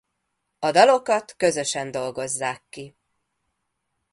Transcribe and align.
A 0.59 0.71
dalokat 0.71 1.35
közösen 1.37 1.91
dolgozzák 1.91 2.63
ki. 2.69 2.95